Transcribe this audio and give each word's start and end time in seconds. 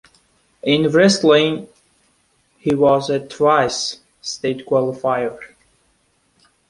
In 0.63 0.89
wrestling, 0.89 1.67
he 2.57 2.73
was 2.73 3.11
twice 3.29 3.93
a 3.93 3.97
State 4.23 4.65
Qualifier. 4.65 5.37